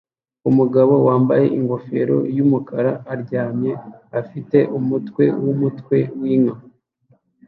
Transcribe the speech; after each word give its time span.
Umugabo 0.49 0.93
wambaye 1.07 1.45
ingofero 1.57 2.17
yumukara 2.37 2.91
aryamye 3.13 3.71
afite 4.21 4.57
umutwe 4.77 5.23
wumutwe 5.43 5.97
winka 6.21 6.57